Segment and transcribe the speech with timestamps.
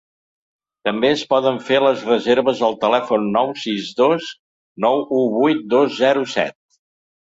[0.87, 4.35] També es poden fer les reserves al telèfon nou sis dos
[4.89, 6.63] nou u vuit dos zero set.